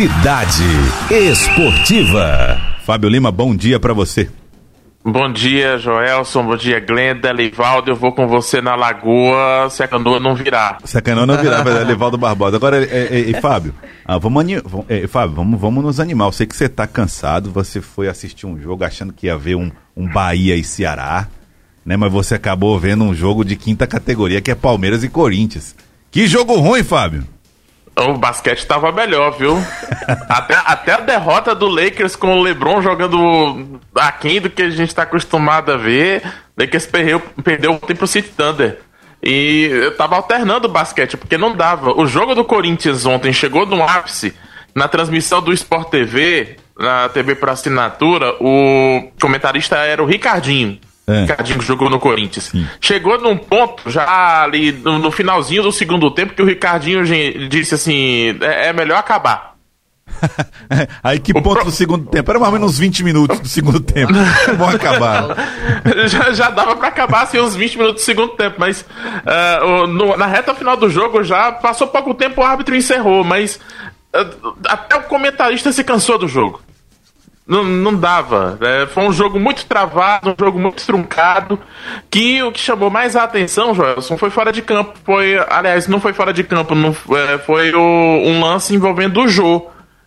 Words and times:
Cidade 0.00 0.64
Esportiva. 1.10 2.58
Fábio 2.86 3.10
Lima, 3.10 3.30
bom 3.30 3.54
dia 3.54 3.78
para 3.78 3.92
você. 3.92 4.30
Bom 5.04 5.30
dia, 5.30 5.76
Joelson. 5.76 6.42
Bom 6.42 6.56
dia, 6.56 6.80
Glenda, 6.80 7.30
Leivaldo. 7.30 7.90
Eu 7.90 7.96
vou 7.96 8.10
com 8.10 8.26
você 8.26 8.62
na 8.62 8.74
lagoa 8.74 9.68
se 9.68 9.82
a 9.82 9.86
canoa 9.88 10.18
não 10.18 10.34
virar. 10.34 10.78
Se 10.86 10.96
a 10.96 11.02
canoa 11.02 11.26
não 11.26 11.36
virar, 11.36 11.62
vai 11.62 11.74
dar 11.76 11.86
Leivaldo 11.86 12.16
Barbosa. 12.16 12.56
Agora, 12.56 12.82
é, 12.82 13.08
é, 13.10 13.30
é, 13.30 13.40
Fábio, 13.42 13.74
ah, 14.02 14.16
vamos, 14.16 14.42
é, 14.88 15.06
Fábio 15.06 15.36
vamos, 15.36 15.60
vamos 15.60 15.84
nos 15.84 16.00
animar. 16.00 16.28
Eu 16.28 16.32
sei 16.32 16.46
que 16.46 16.56
você 16.56 16.64
está 16.64 16.86
cansado, 16.86 17.50
você 17.50 17.82
foi 17.82 18.08
assistir 18.08 18.46
um 18.46 18.58
jogo 18.58 18.82
achando 18.82 19.12
que 19.12 19.26
ia 19.26 19.36
ver 19.36 19.56
um, 19.56 19.70
um 19.94 20.08
Bahia 20.08 20.56
e 20.56 20.64
Ceará, 20.64 21.28
né? 21.84 21.98
Mas 21.98 22.10
você 22.10 22.36
acabou 22.36 22.78
vendo 22.78 23.04
um 23.04 23.14
jogo 23.14 23.44
de 23.44 23.54
quinta 23.54 23.86
categoria 23.86 24.40
que 24.40 24.50
é 24.50 24.54
Palmeiras 24.54 25.04
e 25.04 25.10
Corinthians. 25.10 25.76
Que 26.10 26.26
jogo 26.26 26.56
ruim, 26.56 26.82
Fábio! 26.82 27.22
O 28.08 28.16
basquete 28.16 28.66
tava 28.66 28.90
melhor, 28.92 29.32
viu? 29.32 29.56
até, 30.28 30.54
até 30.64 30.92
a 30.94 31.00
derrota 31.00 31.54
do 31.54 31.68
Lakers 31.68 32.16
com 32.16 32.38
o 32.38 32.42
LeBron 32.42 32.80
jogando 32.80 33.80
aquém 33.94 34.40
do 34.40 34.48
que 34.48 34.62
a 34.62 34.70
gente 34.70 34.94
tá 34.94 35.02
acostumado 35.02 35.72
a 35.72 35.76
ver. 35.76 36.22
O 36.56 36.62
Lakers 36.62 36.86
perdeu, 36.86 37.20
perdeu 37.42 37.72
ontem 37.72 37.94
pro 37.94 38.06
City 38.06 38.30
Thunder. 38.30 38.80
E 39.22 39.68
eu 39.70 39.96
tava 39.96 40.16
alternando 40.16 40.66
o 40.66 40.70
basquete, 40.70 41.16
porque 41.16 41.36
não 41.36 41.54
dava. 41.54 41.92
O 41.92 42.06
jogo 42.06 42.34
do 42.34 42.44
Corinthians 42.44 43.04
ontem 43.04 43.32
chegou 43.32 43.66
no 43.66 43.82
ápice. 43.82 44.34
Na 44.74 44.88
transmissão 44.88 45.42
do 45.42 45.52
Sport 45.52 45.90
TV, 45.90 46.56
na 46.78 47.08
TV 47.08 47.34
por 47.34 47.50
assinatura, 47.50 48.34
o 48.40 49.10
comentarista 49.20 49.76
era 49.76 50.02
o 50.02 50.06
Ricardinho. 50.06 50.78
É. 51.10 51.20
Ricardinho 51.22 51.60
jogou 51.60 51.90
no 51.90 51.98
Corinthians. 51.98 52.46
Sim. 52.46 52.66
Chegou 52.80 53.20
num 53.20 53.36
ponto, 53.36 53.90
já 53.90 54.42
ali 54.42 54.72
no, 54.72 54.98
no, 54.98 55.10
finalzinho 55.10 55.62
do 55.62 55.72
segundo 55.72 56.10
tempo, 56.10 56.34
que 56.34 56.42
o 56.42 56.46
Ricardinho 56.46 57.04
disse 57.48 57.74
assim: 57.74 58.36
é, 58.40 58.68
é 58.68 58.72
melhor 58.72 58.98
acabar. 58.98 59.50
Aí 61.02 61.18
que 61.18 61.32
ponto 61.32 61.50
pro... 61.50 61.64
do 61.64 61.70
segundo 61.70 62.06
tempo? 62.06 62.30
Era 62.30 62.38
mais 62.38 62.52
ou 62.52 62.58
menos 62.58 62.72
uns 62.72 62.78
20 62.78 63.04
minutos 63.04 63.40
do 63.40 63.48
segundo 63.48 63.80
tempo. 63.80 64.12
Vamos 64.56 64.74
acabar. 64.74 65.36
já, 66.08 66.32
já 66.32 66.50
dava 66.50 66.76
para 66.76 66.88
acabar 66.88 67.22
assim, 67.22 67.38
uns 67.40 67.56
20 67.56 67.78
minutos 67.78 68.02
do 68.02 68.04
segundo 68.04 68.32
tempo, 68.32 68.56
mas 68.58 68.82
uh, 68.82 69.86
no, 69.86 70.16
na 70.16 70.26
reta 70.26 70.54
final 70.54 70.76
do 70.76 70.88
jogo 70.88 71.22
já 71.22 71.52
passou 71.52 71.86
pouco 71.86 72.14
tempo, 72.14 72.40
o 72.40 72.44
árbitro 72.44 72.76
encerrou, 72.76 73.24
mas 73.24 73.58
uh, 74.14 74.54
até 74.66 74.96
o 74.96 75.02
comentarista 75.04 75.72
se 75.72 75.82
cansou 75.82 76.18
do 76.18 76.28
jogo. 76.28 76.60
Não, 77.50 77.64
não 77.64 77.96
dava. 77.96 78.56
É, 78.60 78.86
foi 78.86 79.02
um 79.02 79.12
jogo 79.12 79.40
muito 79.40 79.66
travado, 79.66 80.30
um 80.30 80.34
jogo 80.38 80.56
muito 80.56 80.86
truncado. 80.86 81.58
Que 82.08 82.40
o 82.44 82.52
que 82.52 82.60
chamou 82.60 82.90
mais 82.90 83.16
a 83.16 83.24
atenção, 83.24 83.74
Joelson, 83.74 84.16
foi 84.16 84.30
fora 84.30 84.52
de 84.52 84.62
campo. 84.62 84.96
Foi, 85.02 85.36
aliás, 85.48 85.88
não 85.88 86.00
foi 86.00 86.12
fora 86.12 86.32
de 86.32 86.44
campo, 86.44 86.76
não, 86.76 86.94
é, 87.16 87.38
foi 87.38 87.74
o, 87.74 87.80
um 87.80 88.40
lance 88.40 88.72
envolvendo 88.72 89.20
o 89.20 89.28
Jô. 89.28 89.66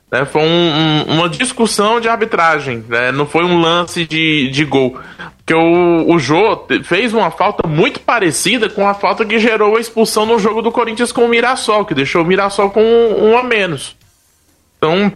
Né, 0.09 0.23
foi 0.23 0.41
um, 0.41 0.45
um, 0.45 1.03
uma 1.15 1.27
discussão 1.27 1.99
de 1.99 2.07
arbitragem, 2.07 2.85
né, 2.87 3.11
não 3.11 3.25
foi 3.25 3.43
um 3.43 3.59
lance 3.59 4.05
de, 4.05 4.47
de 4.49 4.63
gol. 4.63 4.99
Porque 5.37 5.55
o, 5.55 6.13
o 6.13 6.19
Jô 6.19 6.65
fez 6.83 7.13
uma 7.13 7.31
falta 7.31 7.67
muito 7.67 7.99
parecida 7.99 8.69
com 8.69 8.87
a 8.87 8.93
falta 8.93 9.25
que 9.25 9.39
gerou 9.39 9.75
a 9.75 9.81
expulsão 9.81 10.25
no 10.25 10.39
jogo 10.39 10.61
do 10.61 10.71
Corinthians 10.71 11.11
com 11.11 11.25
o 11.25 11.27
Mirassol, 11.27 11.83
que 11.83 11.95
deixou 11.95 12.21
o 12.21 12.25
Mirassol 12.25 12.69
com 12.69 12.81
um, 12.81 13.31
um 13.31 13.37
a 13.37 13.43
menos. 13.43 13.97
Então, 14.77 15.11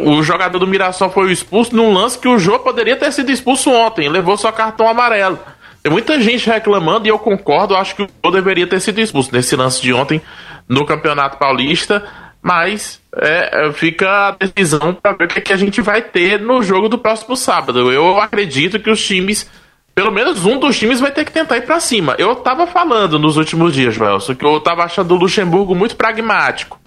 o 0.00 0.22
jogador 0.22 0.58
do 0.58 0.66
Mirassol 0.66 1.10
foi 1.10 1.32
expulso 1.32 1.74
num 1.74 1.92
lance 1.92 2.18
que 2.18 2.28
o 2.28 2.38
Jô 2.38 2.58
poderia 2.58 2.96
ter 2.96 3.12
sido 3.12 3.30
expulso 3.30 3.70
ontem, 3.70 4.08
levou 4.08 4.36
só 4.36 4.52
cartão 4.52 4.88
amarelo. 4.88 5.38
Tem 5.82 5.90
muita 5.90 6.20
gente 6.20 6.48
reclamando 6.48 7.06
e 7.06 7.10
eu 7.10 7.18
concordo, 7.18 7.76
acho 7.76 7.96
que 7.96 8.02
o 8.02 8.08
Jô 8.24 8.30
deveria 8.30 8.66
ter 8.66 8.80
sido 8.80 9.00
expulso 9.00 9.30
nesse 9.32 9.56
lance 9.56 9.80
de 9.80 9.92
ontem 9.92 10.20
no 10.68 10.84
Campeonato 10.84 11.38
Paulista, 11.38 12.04
mas 12.42 13.00
é, 13.16 13.66
é 13.68 13.72
fica 13.72 14.28
a 14.28 14.30
decisão 14.32 14.92
para 14.92 15.16
ver 15.16 15.24
o 15.24 15.28
que, 15.28 15.40
que 15.40 15.52
a 15.52 15.56
gente 15.56 15.80
vai 15.80 16.02
ter 16.02 16.40
no 16.40 16.62
jogo 16.62 16.88
do 16.88 16.98
próximo 16.98 17.34
sábado. 17.36 17.90
Eu 17.90 18.20
acredito 18.20 18.78
que 18.78 18.90
os 18.90 19.04
times, 19.04 19.50
pelo 19.94 20.12
menos 20.12 20.44
um 20.44 20.58
dos 20.58 20.78
times 20.78 21.00
vai 21.00 21.10
ter 21.10 21.24
que 21.24 21.32
tentar 21.32 21.56
ir 21.56 21.62
para 21.62 21.80
cima. 21.80 22.14
Eu 22.18 22.36
tava 22.36 22.66
falando 22.66 23.18
nos 23.18 23.38
últimos 23.38 23.72
dias, 23.72 23.96
Welson, 23.96 24.34
que 24.34 24.44
eu 24.44 24.60
tava 24.60 24.84
achando 24.84 25.14
o 25.14 25.18
Luxemburgo 25.18 25.74
muito 25.74 25.96
pragmático. 25.96 26.78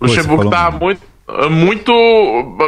O 0.00 0.06
Luxemburgo 0.06 0.48
tava 0.48 0.78
muito 0.78 1.15
muito 1.50 1.92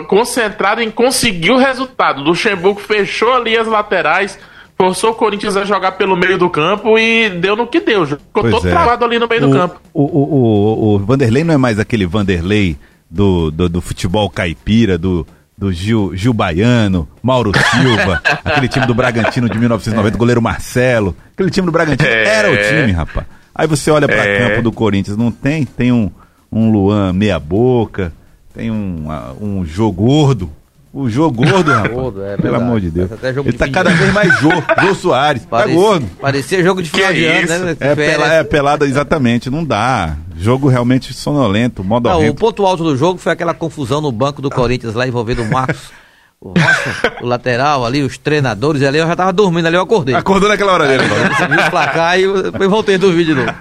concentrado 0.08 0.82
em 0.82 0.90
conseguir 0.90 1.52
o 1.52 1.56
resultado. 1.56 2.22
Luxemburgo 2.22 2.80
fechou 2.80 3.32
ali 3.32 3.56
as 3.56 3.66
laterais, 3.66 4.38
forçou 4.76 5.10
o 5.10 5.14
Corinthians 5.14 5.56
a 5.56 5.64
jogar 5.64 5.92
pelo 5.92 6.16
meio 6.16 6.36
do 6.36 6.50
campo 6.50 6.98
e 6.98 7.30
deu 7.30 7.54
no 7.54 7.66
que 7.66 7.80
deu. 7.80 8.06
Ficou 8.06 8.42
pois 8.42 8.50
todo 8.50 8.68
é. 8.68 8.70
travado 8.70 9.04
ali 9.04 9.18
no 9.18 9.28
meio 9.28 9.44
o, 9.44 9.46
do 9.46 9.52
campo. 9.52 9.80
O, 9.94 10.02
o, 10.02 10.34
o, 10.34 10.94
o, 10.94 10.98
Vanderlei 10.98 11.44
não 11.44 11.54
é 11.54 11.56
mais 11.56 11.78
aquele 11.78 12.06
Vanderlei 12.06 12.76
do, 13.08 13.50
do, 13.50 13.68
do 13.68 13.80
futebol 13.80 14.28
caipira, 14.28 14.98
do, 14.98 15.24
do 15.56 15.72
Gil, 15.72 16.12
Gil 16.14 16.32
Baiano, 16.32 17.08
Mauro 17.22 17.52
Silva, 17.70 18.20
aquele 18.44 18.68
time 18.68 18.86
do 18.86 18.94
Bragantino 18.94 19.48
de 19.48 19.58
1990, 19.58 20.16
é. 20.16 20.18
goleiro 20.18 20.42
Marcelo. 20.42 21.16
Aquele 21.32 21.50
time 21.50 21.66
do 21.66 21.72
Bragantino 21.72 22.08
é. 22.08 22.24
era 22.24 22.50
o 22.50 22.56
time, 22.56 22.92
rapaz. 22.92 23.26
Aí 23.54 23.66
você 23.66 23.90
olha 23.90 24.06
para 24.06 24.24
é. 24.24 24.48
campo 24.48 24.62
do 24.62 24.72
Corinthians, 24.72 25.16
não 25.16 25.32
tem? 25.32 25.64
Tem 25.64 25.90
um, 25.90 26.10
um 26.50 26.70
Luan 26.70 27.12
meia 27.12 27.40
boca, 27.40 28.12
tem 28.58 28.72
um, 28.72 29.06
um 29.40 29.64
jogo 29.64 30.02
gordo. 30.02 30.50
O 30.92 31.08
jogo 31.08 31.44
gordo, 31.44 31.70
rapaz. 31.70 31.94
Gordo, 31.94 32.24
é 32.24 32.36
Pelo 32.36 32.56
amor 32.56 32.80
de 32.80 32.90
Deus. 32.90 33.08
Ele 33.22 33.52
tá 33.52 33.68
cada 33.68 33.90
vez 33.90 34.12
mais 34.12 34.36
Jô, 34.40 34.50
Jô 34.82 34.94
Soares. 34.96 35.42
Tá 35.42 35.48
Parece, 35.48 35.68
tá 35.68 35.80
gordo. 35.80 36.06
Parecia 36.20 36.64
jogo 36.64 36.82
de 36.82 36.90
final 36.90 37.12
de 37.12 37.24
ano, 37.24 37.66
né? 37.66 37.76
É, 37.78 37.94
pela, 37.94 38.34
é 38.34 38.42
pelada, 38.42 38.84
exatamente. 38.84 39.48
Não 39.48 39.64
dá. 39.64 40.16
Jogo 40.36 40.66
realmente 40.66 41.14
sonolento, 41.14 41.84
modo 41.84 42.08
não, 42.08 42.28
O 42.28 42.34
ponto 42.34 42.66
alto 42.66 42.82
do 42.82 42.96
jogo 42.96 43.20
foi 43.20 43.32
aquela 43.32 43.54
confusão 43.54 44.00
no 44.00 44.10
banco 44.10 44.42
do 44.42 44.50
Corinthians 44.50 44.94
lá 44.94 45.06
envolvendo 45.06 45.42
o 45.42 45.50
Marcos. 45.50 45.90
O 46.40 46.50
Rocha, 46.50 47.16
o 47.20 47.26
lateral 47.26 47.84
ali, 47.84 48.00
os 48.00 48.16
treinadores 48.16 48.80
ali, 48.84 48.98
eu 48.98 49.08
já 49.08 49.16
tava 49.16 49.32
dormindo 49.32 49.66
ali, 49.66 49.74
eu 49.74 49.82
acordei. 49.82 50.14
Acordou 50.14 50.48
naquela 50.48 50.72
hora 50.72 50.86
dele, 50.86 51.02
Você 51.02 51.48
viu 51.48 51.60
o 51.60 51.68
placar 51.68 52.16
e 52.16 52.22
eu 52.22 52.70
voltei 52.70 52.96
do 52.96 53.10
vídeo 53.10 53.34
de 53.34 53.40
novo. 53.40 53.58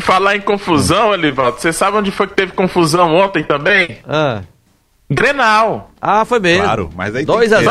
Falar 0.00 0.36
em 0.36 0.40
confusão, 0.40 1.14
Elivaldo, 1.14 1.60
você 1.60 1.72
sabe 1.72 1.96
onde 1.96 2.10
foi 2.10 2.26
que 2.26 2.34
teve 2.34 2.52
confusão 2.52 3.14
ontem 3.14 3.42
também? 3.42 3.98
Ah. 4.06 4.42
Grenal. 5.08 5.92
Ah, 6.02 6.24
foi 6.24 6.40
mesmo. 6.40 6.64
Claro, 6.64 6.90
mas 6.96 7.14
aí 7.14 7.24
2 7.24 7.52
a 7.52 7.62
0 7.62 7.70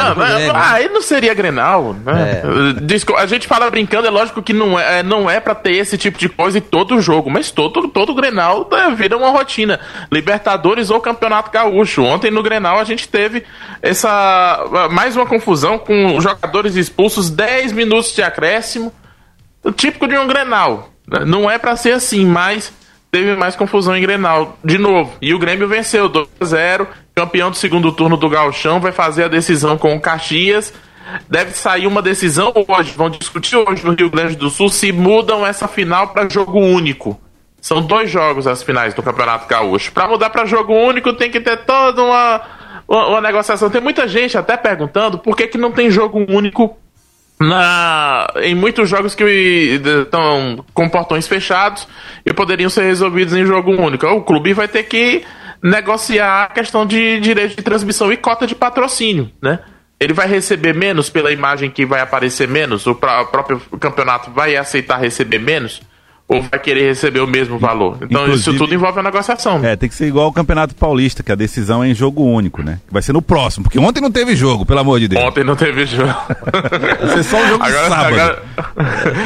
Ah, 0.53 0.71
aí 0.71 0.87
não 0.87 1.01
seria 1.01 1.33
Grenal, 1.33 1.93
né? 1.93 2.41
É. 2.41 3.21
A 3.21 3.25
gente 3.25 3.45
fala 3.45 3.69
brincando, 3.69 4.07
é 4.07 4.09
lógico 4.09 4.41
que 4.41 4.53
não 4.53 4.79
é, 4.79 5.03
não 5.03 5.29
é 5.29 5.41
para 5.41 5.53
ter 5.53 5.73
esse 5.73 5.97
tipo 5.97 6.17
de 6.17 6.29
coisa 6.29 6.59
em 6.59 6.61
todo 6.61 7.01
jogo, 7.01 7.29
mas 7.29 7.51
todo 7.51 7.89
todo 7.89 8.15
Grenal 8.15 8.69
vira 8.95 9.17
uma 9.17 9.31
rotina. 9.31 9.81
Libertadores 10.09 10.89
ou 10.89 11.01
Campeonato 11.01 11.51
Gaúcho. 11.51 12.03
Ontem 12.03 12.31
no 12.31 12.41
Grenal 12.41 12.79
a 12.79 12.85
gente 12.85 13.07
teve 13.09 13.43
essa 13.81 14.87
mais 14.91 15.17
uma 15.17 15.25
confusão 15.25 15.77
com 15.77 16.19
jogadores 16.21 16.77
expulsos, 16.77 17.29
10 17.29 17.73
minutos 17.73 18.13
de 18.15 18.23
acréscimo, 18.23 18.93
típico 19.75 20.07
de 20.07 20.17
um 20.17 20.25
Grenal. 20.25 20.94
Não 21.25 21.49
é 21.49 21.57
para 21.57 21.75
ser 21.75 21.93
assim, 21.93 22.25
mas 22.25 22.73
teve 23.11 23.35
mais 23.35 23.55
confusão 23.55 23.95
em 23.95 24.01
Grenal 24.01 24.57
de 24.63 24.77
novo. 24.77 25.13
E 25.21 25.33
o 25.33 25.39
Grêmio 25.39 25.67
venceu 25.67 26.09
2 26.09 26.27
a 26.39 26.45
0, 26.45 26.87
campeão 27.13 27.49
do 27.49 27.57
segundo 27.57 27.91
turno 27.91 28.17
do 28.17 28.29
Galchão, 28.29 28.79
vai 28.79 28.91
fazer 28.91 29.25
a 29.25 29.29
decisão 29.29 29.77
com 29.77 29.95
o 29.95 30.01
Caxias. 30.01 30.73
Deve 31.29 31.51
sair 31.51 31.85
uma 31.85 32.01
decisão 32.01 32.51
hoje, 32.67 32.91
vão 32.91 33.09
discutir 33.09 33.55
hoje 33.55 33.85
no 33.85 33.93
Rio 33.93 34.09
Grande 34.09 34.35
do 34.35 34.49
Sul 34.49 34.69
se 34.69 34.91
mudam 34.91 35.45
essa 35.45 35.67
final 35.67 36.09
para 36.09 36.27
jogo 36.27 36.59
único. 36.59 37.19
São 37.61 37.81
dois 37.81 38.11
jogos 38.11 38.45
as 38.45 38.61
finais 38.61 38.93
do 38.93 39.01
Campeonato 39.01 39.47
Gaúcho. 39.47 39.91
Para 39.91 40.07
mudar 40.07 40.29
para 40.29 40.45
jogo 40.45 40.73
único 40.73 41.13
tem 41.13 41.31
que 41.31 41.39
ter 41.39 41.57
toda 41.57 42.03
uma, 42.03 42.41
uma, 42.87 43.07
uma, 43.07 43.21
negociação. 43.21 43.69
Tem 43.69 43.81
muita 43.81 44.07
gente 44.07 44.37
até 44.37 44.57
perguntando 44.57 45.17
por 45.17 45.35
que, 45.35 45.47
que 45.47 45.57
não 45.57 45.71
tem 45.71 45.89
jogo 45.89 46.25
único 46.29 46.77
na, 47.39 48.31
em 48.41 48.55
muitos 48.55 48.89
jogos 48.89 49.13
que 49.13 49.79
estão 50.03 50.63
com 50.73 50.87
portões 50.89 51.27
fechados 51.27 51.87
e 52.25 52.33
poderiam 52.33 52.69
ser 52.69 52.83
resolvidos 52.83 53.33
em 53.33 53.45
jogo 53.45 53.71
único. 53.71 54.07
O 54.07 54.21
clube 54.21 54.53
vai 54.53 54.67
ter 54.67 54.83
que 54.83 55.23
negociar 55.61 56.43
a 56.43 56.47
questão 56.47 56.85
de 56.85 57.19
direito 57.19 57.57
de 57.57 57.63
transmissão 57.63 58.11
e 58.11 58.17
cota 58.17 58.45
de 58.45 58.55
patrocínio, 58.55 59.31
né? 59.41 59.59
Ele 59.99 60.13
vai 60.13 60.27
receber 60.27 60.73
menos 60.73 61.09
pela 61.09 61.31
imagem 61.31 61.69
que 61.69 61.85
vai 61.85 62.01
aparecer 62.01 62.47
menos? 62.47 62.85
O 62.85 62.95
próprio 62.95 63.59
campeonato 63.79 64.29
vai 64.29 64.55
aceitar 64.55 64.97
receber 64.97 65.39
menos? 65.39 65.81
Ou 66.27 66.41
vai 66.41 66.59
querer 66.59 66.87
receber 66.87 67.19
o 67.19 67.27
mesmo 67.27 67.59
valor. 67.59 67.97
Então 68.01 68.23
Inclusive, 68.23 68.49
isso 68.49 68.57
tudo 68.57 68.73
envolve 68.73 68.99
a 68.99 69.03
negociação. 69.03 69.63
É, 69.63 69.75
tem 69.75 69.87
que 69.87 69.93
ser 69.93 70.07
igual 70.07 70.25
ao 70.25 70.33
Campeonato 70.33 70.73
Paulista, 70.73 71.21
que 71.21 71.31
a 71.31 71.35
decisão 71.35 71.83
é 71.83 71.89
em 71.89 71.93
jogo 71.93 72.23
único, 72.23 72.63
né? 72.63 72.79
Vai 72.89 73.03
ser 73.03 73.13
no 73.13 73.21
próximo, 73.21 73.63
porque 73.63 73.77
ontem 73.77 74.01
não 74.01 74.11
teve 74.11 74.35
jogo, 74.35 74.65
pelo 74.65 74.79
amor 74.79 74.99
de 74.99 75.07
Deus. 75.07 75.23
Ontem 75.23 75.43
não 75.43 75.55
teve 75.55 75.85
jogo. 75.85 76.09
vai 76.99 77.09
ser 77.09 77.23
só 77.23 77.37
um 77.37 77.47
jogo 77.47 77.63
agora, 77.63 77.89
sábado. 77.89 78.19
Agora... 78.19 78.43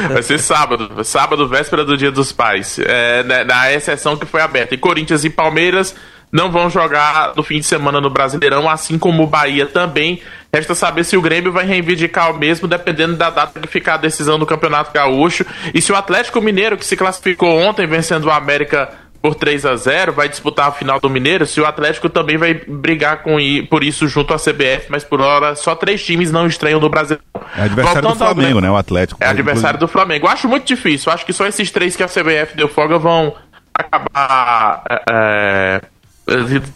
vai 0.13 0.23
ser 0.23 0.39
sábado, 0.39 1.03
sábado, 1.05 1.47
véspera 1.47 1.85
do 1.85 1.95
Dia 1.95 2.11
dos 2.11 2.33
Pais. 2.33 2.79
É, 2.79 3.23
na, 3.23 3.37
né, 3.37 3.43
na 3.45 3.71
exceção 3.71 4.17
que 4.17 4.25
foi 4.25 4.41
aberta. 4.41 4.75
E 4.75 4.77
Corinthians 4.77 5.23
e 5.23 5.29
Palmeiras 5.29 5.95
não 6.31 6.51
vão 6.51 6.69
jogar 6.69 7.33
no 7.35 7.43
fim 7.43 7.59
de 7.59 7.65
semana 7.65 7.99
no 7.99 8.09
Brasileirão, 8.09 8.69
assim 8.69 8.99
como 8.99 9.23
o 9.23 9.27
Bahia 9.27 9.65
também. 9.65 10.21
Resta 10.51 10.73
saber 10.73 11.03
se 11.03 11.15
o 11.15 11.21
Grêmio 11.21 11.51
vai 11.51 11.65
reivindicar 11.65 12.31
o 12.31 12.37
mesmo, 12.37 12.67
dependendo 12.67 13.15
da 13.15 13.29
data 13.29 13.59
que 13.59 13.67
ficar 13.67 13.95
a 13.95 13.97
decisão 13.97 14.39
do 14.39 14.47
Campeonato 14.47 14.91
Gaúcho. 14.91 15.45
E 15.73 15.81
se 15.81 15.91
o 15.91 15.95
Atlético 15.95 16.41
Mineiro, 16.41 16.75
que 16.75 16.85
se 16.85 16.97
classificou 16.97 17.59
ontem 17.59 17.85
vencendo 17.85 18.25
o 18.25 18.31
América 18.31 18.89
por 19.21 19.35
3 19.35 19.65
a 19.65 19.75
0 19.75 20.13
vai 20.13 20.29
disputar 20.29 20.69
a 20.69 20.71
final 20.71 20.99
do 20.99 21.09
Mineiro, 21.09 21.45
se 21.45 21.59
o 21.59 21.65
Atlético 21.65 22.09
também 22.09 22.37
vai 22.37 22.53
brigar 22.53 23.21
com 23.21 23.37
por 23.69 23.83
isso 23.83 24.07
junto 24.07 24.33
à 24.33 24.37
CBF, 24.37 24.87
mas 24.89 25.03
por 25.03 25.21
hora 25.21 25.55
só 25.55 25.75
três 25.75 26.03
times 26.03 26.31
não 26.31 26.47
estranham 26.47 26.79
no 26.79 26.89
Brasil. 26.89 27.19
É 27.55 27.63
adversário 27.63 28.01
Voltando 28.01 28.07
do 28.07 28.15
Flamengo, 28.15 28.61
né? 28.61 28.71
O 28.71 28.75
Atlético. 28.75 29.23
É 29.23 29.27
adversário 29.27 29.79
do 29.79 29.87
Flamengo. 29.87 30.25
Eu 30.25 30.31
acho 30.31 30.47
muito 30.47 30.65
difícil. 30.65 31.09
Eu 31.09 31.13
acho 31.13 31.25
que 31.25 31.33
só 31.33 31.45
esses 31.45 31.69
três 31.69 31.95
que 31.95 32.03
a 32.03 32.07
CBF 32.07 32.55
deu 32.55 32.67
folga 32.67 32.97
vão 32.97 33.35
acabar 33.73 34.83
é, 34.89 35.03
é 35.07 35.81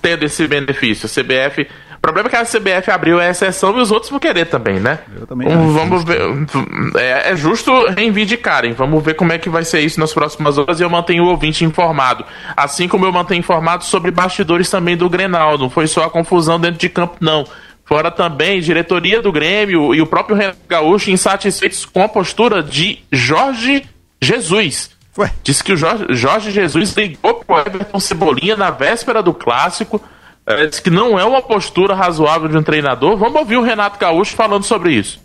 tendo 0.02 0.24
esse 0.24 0.48
benefício. 0.48 1.08
A 1.08 1.10
CBF 1.10 1.68
problema 2.04 2.28
é 2.28 2.30
que 2.32 2.36
a 2.36 2.44
CBF 2.44 2.92
abriu 2.92 3.18
a 3.18 3.30
exceção 3.30 3.78
e 3.78 3.82
os 3.82 3.90
outros 3.90 4.12
vão 4.12 4.20
querer 4.20 4.48
também, 4.48 4.78
né? 4.78 5.00
Eu 5.18 5.26
também 5.26 5.48
um, 5.48 5.72
Vamos 5.72 6.04
ver. 6.04 6.20
É, 6.98 7.32
é, 7.32 7.36
justo 7.38 7.72
reivindicarem. 7.88 8.74
Vamos 8.74 9.02
ver 9.02 9.14
como 9.14 9.32
é 9.32 9.38
que 9.38 9.50
vai 9.50 9.64
ser 9.64 9.80
isso 9.80 10.02
nas 10.02 10.14
próximas 10.14 10.58
horas 10.58 10.82
e 10.82 10.84
eu 10.84 10.90
mantenho 10.90 11.24
o 11.24 11.28
ouvinte 11.28 11.64
informado. 11.64 12.26
Assim 12.58 12.90
como 12.90 13.06
eu 13.06 13.12
mantenho 13.14 13.40
informado 13.40 13.86
sobre 13.86 14.12
bastidores 14.12 14.70
também 14.70 14.98
do 14.98 15.10
Grenal. 15.10 15.58
Não 15.58 15.70
foi 15.70 15.88
só 15.88 16.04
a 16.04 16.10
confusão 16.10 16.60
dentro 16.60 16.78
de 16.78 16.90
campo, 16.90 17.16
não. 17.22 17.46
Fora 17.86 18.12
também 18.12 18.60
diretoria 18.60 19.22
do 19.22 19.32
Grêmio 19.32 19.96
e 19.96 20.02
o 20.02 20.06
próprio 20.06 20.36
Renato 20.36 20.60
Gaúcho 20.68 21.10
insatisfeitos 21.10 21.86
com 21.86 22.04
a 22.04 22.10
postura 22.10 22.62
de 22.62 23.00
Jorge 23.14 23.86
Jesus. 24.22 24.92
Ué? 25.18 25.32
Disse 25.42 25.64
que 25.64 25.72
o 25.72 25.78
Jorge, 25.78 26.06
Jorge 26.10 26.52
Jesus 26.52 26.92
ligou 26.98 27.36
pro 27.36 27.60
Everton 27.60 28.00
Cebolinha 28.02 28.58
na 28.58 28.72
véspera 28.72 29.24
do 29.24 29.34
clássico 29.34 30.02
é, 30.46 30.68
diz 30.68 30.80
que 30.80 30.90
não 30.90 31.18
é 31.18 31.24
uma 31.24 31.42
postura 31.42 31.96
razoável 31.96 32.50
de 32.50 32.58
um 32.58 32.64
treinador. 32.64 33.18
Vamos 33.18 33.40
ouvir 33.40 33.58
o 33.58 33.62
Renato 33.62 33.98
Gaúcho 34.00 34.36
falando 34.36 34.64
sobre 34.64 34.94
isso. 34.94 35.20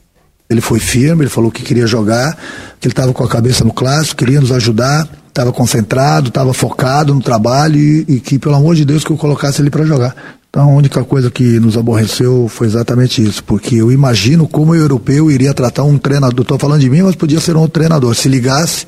Ele 0.49 0.61
foi 0.61 0.79
firme, 0.79 1.25
ele 1.25 1.31
falou 1.31 1.51
que 1.51 1.63
queria 1.63 1.87
jogar, 1.87 2.35
que 2.81 2.87
ele 2.87 2.93
estava 2.93 3.13
com 3.13 3.23
a 3.23 3.29
cabeça 3.29 3.65
no 3.65 3.73
clássico, 3.73 4.17
queria 4.17 4.41
nos 4.41 4.51
ajudar, 4.51 5.07
estava 5.29 5.53
concentrado, 5.53 6.29
estava 6.29 6.55
focado 6.55 7.15
no 7.15 7.21
trabalho 7.21 7.77
e, 7.77 8.05
e, 8.09 8.21
que, 8.21 8.39
pelo 8.39 8.55
amor 8.55 8.75
de 8.75 8.85
Deus, 8.85 9.05
que 9.05 9.11
eu 9.11 9.17
colocasse 9.17 9.61
ele 9.61 9.71
para 9.71 9.85
jogar. 9.85 10.17
Então 10.49 10.63
a 10.63 10.73
única 10.73 11.05
coisa 11.05 11.31
que 11.31 11.61
nos 11.61 11.77
aborreceu 11.77 12.49
foi 12.49 12.67
exatamente 12.67 13.23
isso, 13.23 13.45
porque 13.45 13.77
eu 13.77 13.93
imagino 13.93 14.49
como 14.49 14.73
o 14.73 14.75
europeu 14.75 15.31
iria 15.31 15.53
tratar 15.53 15.85
um 15.85 15.99
treinador, 15.99 16.41
estou 16.41 16.59
falando 16.59 16.81
de 16.81 16.89
mim, 16.89 17.03
mas 17.03 17.15
podia 17.15 17.39
ser 17.39 17.55
um 17.55 17.69
treinador, 17.69 18.15
se 18.15 18.29
ligasse 18.29 18.87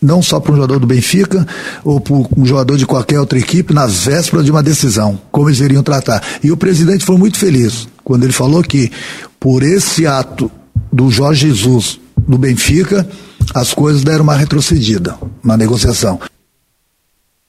não 0.00 0.22
só 0.22 0.40
para 0.40 0.52
um 0.52 0.56
jogador 0.56 0.78
do 0.78 0.86
Benfica 0.86 1.46
ou 1.84 2.00
para 2.00 2.14
um 2.14 2.46
jogador 2.46 2.76
de 2.76 2.86
qualquer 2.86 3.20
outra 3.20 3.38
equipe 3.38 3.74
nas 3.74 4.04
vésperas 4.04 4.44
de 4.44 4.50
uma 4.50 4.62
decisão, 4.62 5.20
como 5.30 5.48
eles 5.48 5.60
iriam 5.60 5.82
tratar. 5.82 6.22
E 6.42 6.50
o 6.50 6.56
presidente 6.56 7.04
foi 7.04 7.16
muito 7.18 7.38
feliz 7.38 7.88
quando 8.02 8.24
ele 8.24 8.32
falou 8.32 8.62
que 8.62 8.90
por 9.38 9.62
esse 9.62 10.06
ato 10.06 10.50
do 10.92 11.10
Jorge 11.10 11.48
Jesus 11.48 12.00
do 12.26 12.38
Benfica, 12.38 13.08
as 13.54 13.74
coisas 13.74 14.04
deram 14.04 14.22
uma 14.22 14.36
retrocedida 14.36 15.16
na 15.42 15.56
negociação. 15.56 16.20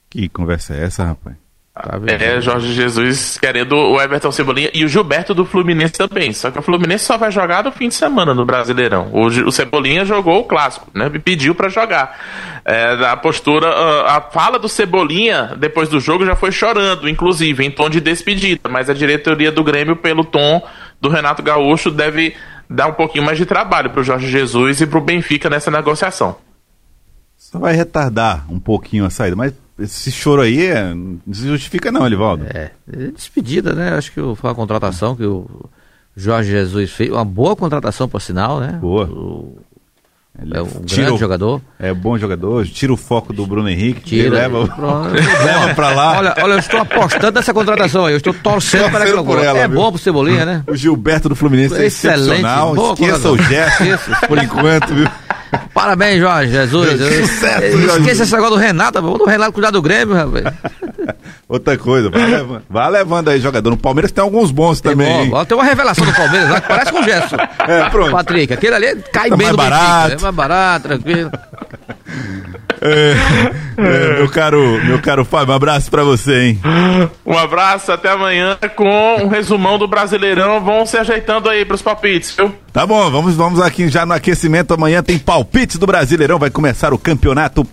Que 0.10 0.28
conversa 0.30 0.74
é 0.74 0.86
essa, 0.86 1.06
rapaz? 1.06 1.36
Tá 1.82 2.00
é, 2.08 2.40
Jorge 2.40 2.74
Jesus 2.74 3.40
querendo 3.40 3.76
o 3.76 4.00
Everton 4.00 4.32
Cebolinha 4.32 4.70
e 4.72 4.86
o 4.86 4.88
Gilberto 4.88 5.34
do 5.34 5.46
Fluminense 5.46 5.94
também. 5.94 6.32
Só 6.32 6.52
que 6.52 6.60
o 6.60 6.62
Fluminense 6.62 7.06
só 7.06 7.18
vai 7.18 7.32
jogar 7.32 7.64
no 7.64 7.72
fim 7.72 7.88
de 7.88 7.96
semana 7.96 8.36
no 8.36 8.46
Brasileirão. 8.46 9.10
O, 9.12 9.26
o 9.26 9.52
Cebolinha 9.52 10.06
jogou 10.06 10.42
o 10.42 10.44
clássico, 10.44 10.88
né? 10.94 11.10
Me 11.10 11.18
pediu 11.18 11.56
para 11.56 11.70
jogar. 11.70 12.20
É, 12.64 13.06
a 13.06 13.18
postura, 13.18 13.68
a, 13.68 14.18
a 14.18 14.22
fala 14.22 14.60
do 14.60 14.70
Cebolinha 14.70 15.56
depois 15.58 15.90
do 15.90 16.00
jogo 16.00 16.24
já 16.24 16.36
foi 16.36 16.52
chorando, 16.52 17.10
inclusive, 17.10 17.66
em 17.66 17.72
tom 17.72 17.90
de 17.90 18.00
despedida. 18.00 18.70
Mas 18.70 18.88
a 18.88 18.94
diretoria 18.94 19.52
do 19.52 19.64
Grêmio, 19.64 19.96
pelo 19.96 20.24
tom 20.24 20.62
do 21.00 21.10
Renato 21.10 21.42
Gaúcho, 21.42 21.90
deve 21.90 22.36
dar 22.70 22.88
um 22.88 22.94
pouquinho 22.94 23.26
mais 23.26 23.40
de 23.40 23.46
trabalho 23.46 23.90
pro 23.90 24.04
Jorge 24.04 24.30
Jesus 24.30 24.82
e 24.82 24.88
pro 24.88 25.02
Benfica 25.02 25.50
nessa 25.50 25.72
negociação. 25.72 26.36
Só 27.36 27.58
vai 27.58 27.74
retardar 27.74 28.46
um 28.50 28.60
pouquinho 28.60 29.04
a 29.04 29.10
saída, 29.10 29.36
mas 29.36 29.52
esse 29.82 30.12
choro 30.12 30.42
aí 30.42 30.66
é, 30.68 30.94
não 30.94 31.34
se 31.34 31.48
justifica 31.48 31.92
não, 31.92 32.06
Elivaldo. 32.06 32.46
É, 32.54 32.72
é 32.92 33.12
despedida, 33.12 33.74
né? 33.74 33.94
Acho 33.94 34.12
que 34.12 34.22
foi 34.22 34.50
uma 34.50 34.56
contratação 34.56 35.16
que 35.16 35.26
o 35.26 35.50
Jorge 36.16 36.52
Jesus 36.52 36.92
fez, 36.92 37.10
uma 37.10 37.26
boa 37.26 37.56
contratação 37.56 38.08
por 38.08 38.22
sinal, 38.22 38.60
né? 38.60 38.78
Boa. 38.82 39.06
O, 39.06 39.58
é 40.40 40.62
um 40.62 40.66
tira 40.86 41.04
grande 41.04 41.12
o, 41.12 41.18
jogador. 41.18 41.62
É 41.78 41.94
bom 41.94 42.18
jogador, 42.18 42.66
tira 42.66 42.92
o 42.94 42.98
foco 42.98 43.34
do 43.34 43.46
Bruno 43.46 43.70
Henrique, 43.70 44.02
tira, 44.02 44.30
leva, 44.30 44.60
leva 45.44 45.76
pra 45.76 45.90
lá. 45.92 46.18
Olha, 46.18 46.36
olha, 46.42 46.54
eu 46.54 46.60
estou 46.60 46.80
apostando 46.80 47.34
nessa 47.34 47.54
contratação 47.54 48.06
aí, 48.06 48.14
eu 48.14 48.18
estou 48.18 48.34
torcendo 48.34 48.90
para 48.90 49.06
que 49.06 49.12
por 49.24 49.44
ela, 49.44 49.60
É 49.60 49.68
viu? 49.68 49.78
bom 49.78 49.92
pro 49.92 50.02
Cebolinha, 50.02 50.46
né? 50.46 50.64
O 50.68 50.76
Gilberto 50.76 51.28
do 51.30 51.36
Fluminense 51.36 51.76
é 51.76 51.86
Excelente, 51.86 52.22
excepcional, 52.40 52.76
esqueça 52.94 53.30
o 53.30 53.38
gesto 53.38 53.84
por 54.28 54.38
enquanto, 54.38 54.96
viu? 54.96 55.08
Parabéns, 55.74 56.20
Jorge 56.20 56.52
Jesus. 56.52 56.90
Sucesso, 56.92 57.78
Jorge. 57.78 58.00
Esqueça 58.00 58.24
esse 58.24 58.34
negócio 58.34 58.56
do 58.56 58.62
Renato, 58.62 59.02
vamos 59.02 59.20
do 59.20 59.26
Renato 59.26 59.54
cuidar 59.54 59.72
do 59.72 59.82
Grêmio, 59.82 60.16
rapaz. 60.16 60.44
Outra 61.48 61.78
coisa, 61.78 62.10
vai 62.10 62.28
levando, 62.28 62.64
vai 62.70 62.92
levando 62.92 63.30
aí 63.30 63.40
jogador. 63.40 63.70
No 63.70 63.78
Palmeiras 63.78 64.12
tem 64.12 64.22
alguns 64.22 64.52
bons 64.52 64.80
tem 64.80 64.92
também. 64.92 65.30
Bom, 65.30 65.44
tem 65.44 65.58
uma 65.58 65.66
revelação 65.66 66.06
do 66.06 66.14
Palmeiras 66.14 66.50
lá 66.50 66.62
que 66.62 66.68
parece 66.68 66.92
com 66.92 67.00
o 67.00 67.04
Gerson. 67.04 67.38
É, 67.68 67.90
pronto. 67.90 68.12
Patrick, 68.12 68.54
aquele 68.54 68.74
ali 68.74 68.96
cai 69.14 69.30
tá 69.30 69.38
bem 69.38 69.48
mais 69.48 69.52
no 69.52 69.58
barato. 69.58 70.10
Benfica, 70.10 70.22
é 70.22 70.24
mais 70.24 70.36
barato, 70.36 70.88
tranquilo. 70.88 71.32
É, 72.82 73.14
é, 73.78 74.18
meu 74.18 74.30
caro, 74.30 74.84
meu 74.84 75.00
caro 75.00 75.24
Fábio, 75.24 75.54
um 75.54 75.56
abraço 75.56 75.92
pra 75.92 76.04
você, 76.04 76.42
hein? 76.42 76.60
Um 77.24 77.38
abraço, 77.38 77.92
até 77.92 78.10
amanhã 78.10 78.58
com 78.76 79.24
um 79.24 79.28
resumão 79.28 79.78
do 79.78 79.88
Brasileirão. 79.88 80.60
Vão 80.60 80.86
se 80.86 80.98
ajeitando 80.98 81.48
aí 81.48 81.64
pros 81.64 81.82
palpites, 81.84 82.36
viu? 82.36 82.54
Tá 82.74 82.86
bom, 82.86 83.10
vamos, 83.12 83.36
vamos 83.36 83.62
aqui 83.62 83.88
já 83.88 84.04
no 84.06 84.14
aquecimento. 84.14 84.74
Amanhã 84.74 85.04
tem 85.04 85.20
palpites 85.20 85.78
do 85.78 85.86
Brasileirão. 85.86 86.40
Vai 86.40 86.50
começar 86.50 86.92
o 86.92 86.98
campeonato 86.98 87.68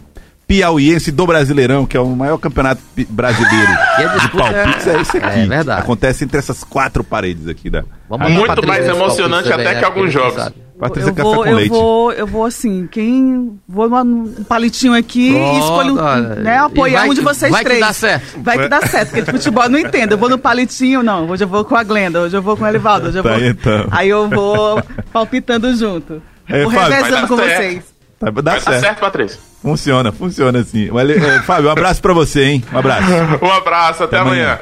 piauiense 0.46 1.12
do 1.12 1.26
Brasileirão, 1.26 1.86
que 1.86 1.96
é 1.96 2.00
o 2.00 2.08
maior 2.08 2.38
campeonato 2.38 2.80
brasileiro. 3.08 3.72
E 3.98 4.02
a 4.02 4.16
de 4.16 4.28
palpites 4.28 4.86
é, 4.86 4.96
é 4.96 5.00
esse 5.00 5.16
aqui. 5.16 5.40
É 5.40 5.46
verdade. 5.46 5.80
Acontece 5.80 6.24
entre 6.24 6.38
essas 6.38 6.62
quatro 6.62 7.02
paredes 7.02 7.48
aqui 7.48 7.68
da. 7.68 7.84
Vamos 8.08 8.30
Muito 8.30 8.66
mais 8.66 8.86
emocionante 8.86 9.52
até 9.52 9.74
que 9.74 9.84
alguns 9.84 10.12
jogos. 10.12 10.52
Patrícia 10.78 11.10
eu 11.10 11.14
Café 11.14 11.28
vou, 11.28 11.36
com 11.42 11.46
eu 11.46 11.56
Leite. 11.56 11.70
Vou, 11.70 12.12
eu 12.12 12.26
vou 12.26 12.44
assim, 12.44 12.88
quem. 12.90 13.58
Vou 13.68 13.88
num 14.04 14.44
palitinho 14.44 14.94
aqui 14.94 15.32
Pronto, 15.32 15.56
e 15.56 15.58
escolho 15.58 15.94
né, 16.40 16.58
apoiar 16.58 17.04
um 17.04 17.14
de 17.14 17.20
vocês 17.20 17.50
vai 17.50 17.64
três. 17.64 17.80
Vai 17.80 17.88
que 17.88 17.94
dá 17.94 18.08
certo. 18.08 18.40
Vai 18.42 18.58
que 18.58 18.68
dá 18.68 18.80
certo, 18.82 19.08
porque 19.10 19.22
de 19.22 19.30
futebol 19.32 19.64
eu 19.64 19.70
não 19.70 19.78
entendo. 19.78 20.12
Eu 20.12 20.18
vou 20.18 20.28
no 20.28 20.38
palitinho, 20.38 21.02
não. 21.02 21.28
Hoje 21.28 21.42
eu 21.42 21.48
vou 21.48 21.64
com 21.64 21.74
a 21.74 21.82
Glenda, 21.82 22.20
hoje 22.20 22.36
eu 22.36 22.42
vou 22.42 22.56
com 22.56 22.64
o 22.64 22.66
Elivaldo, 22.68 23.08
hoje 23.08 23.18
eu 23.18 23.22
tá, 23.22 23.30
vou. 23.30 23.44
Então. 23.44 23.86
Aí 23.90 24.08
eu 24.08 24.28
vou 24.28 24.80
palpitando 25.12 25.74
junto. 25.74 26.22
É, 26.48 26.62
vou 26.62 26.72
Fábio, 26.72 26.96
revezando 26.96 27.28
com 27.28 27.36
certo. 27.36 27.56
vocês. 27.56 27.84
Tá, 28.18 28.30
dá 28.30 28.52
vai 28.52 28.60
certo. 28.60 28.80
certo, 28.80 29.00
Patrícia. 29.00 29.40
Funciona, 29.60 30.12
funciona 30.12 30.60
assim. 30.60 30.88
Fábio, 31.44 31.68
um 31.68 31.72
abraço 31.72 32.00
pra 32.00 32.12
você, 32.12 32.44
hein? 32.44 32.64
Um 32.72 32.78
abraço. 32.78 33.06
um 33.42 33.50
abraço, 33.50 34.04
até, 34.04 34.16
até 34.16 34.26
amanhã. 34.26 34.44
amanhã. 34.44 34.58